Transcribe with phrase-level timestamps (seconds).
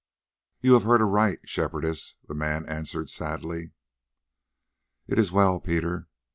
[0.61, 3.69] "You have heard aright, Shepherdess," the man answered sadly.
[5.05, 6.07] "It is well, Peter.